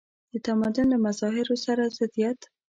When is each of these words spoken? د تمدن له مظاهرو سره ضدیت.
د 0.31 0.33
تمدن 0.45 0.87
له 0.93 0.97
مظاهرو 1.05 1.55
سره 1.65 1.83
ضدیت. 1.97 2.39